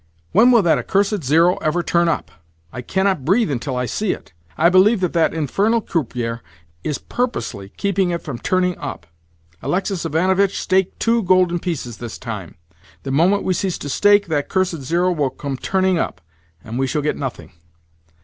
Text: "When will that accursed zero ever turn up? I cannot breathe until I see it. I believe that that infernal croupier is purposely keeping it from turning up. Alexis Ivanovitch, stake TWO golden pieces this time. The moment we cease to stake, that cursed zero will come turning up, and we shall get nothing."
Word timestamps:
"When 0.31 0.49
will 0.49 0.63
that 0.63 0.79
accursed 0.79 1.23
zero 1.23 1.57
ever 1.57 1.83
turn 1.83 2.09
up? 2.09 2.31
I 2.73 2.81
cannot 2.81 3.23
breathe 3.23 3.51
until 3.51 3.75
I 3.77 3.85
see 3.85 4.13
it. 4.13 4.33
I 4.57 4.67
believe 4.67 4.99
that 5.01 5.13
that 5.13 5.31
infernal 5.31 5.79
croupier 5.79 6.41
is 6.83 6.97
purposely 6.97 7.69
keeping 7.77 8.09
it 8.09 8.23
from 8.23 8.39
turning 8.39 8.75
up. 8.79 9.05
Alexis 9.61 10.03
Ivanovitch, 10.03 10.59
stake 10.59 10.97
TWO 10.97 11.21
golden 11.21 11.59
pieces 11.59 11.97
this 11.97 12.17
time. 12.17 12.55
The 13.03 13.11
moment 13.11 13.43
we 13.43 13.53
cease 13.53 13.77
to 13.77 13.89
stake, 13.89 14.25
that 14.25 14.49
cursed 14.49 14.81
zero 14.81 15.11
will 15.11 15.29
come 15.29 15.55
turning 15.55 15.99
up, 15.99 16.19
and 16.63 16.79
we 16.79 16.87
shall 16.87 17.03
get 17.03 17.15
nothing." 17.15 17.51